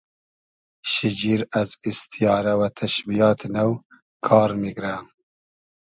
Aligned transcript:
شیجیر 0.91 1.41
از 1.61 1.69
ایستیارۂ 1.85 2.53
و 2.59 2.61
تئشبیات 2.77 3.41
نۆ 3.53 3.65
کار 4.25 4.49
میگرۂ 4.61 4.95